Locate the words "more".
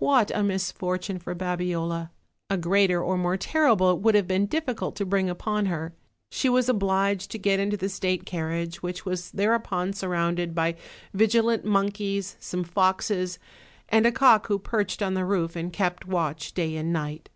3.16-3.36